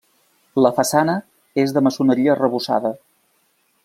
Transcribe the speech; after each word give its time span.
La 0.65 0.69
façana 0.77 1.17
és 1.65 1.75
de 1.75 1.83
maçoneria 1.89 2.33
arrebossada. 2.37 2.93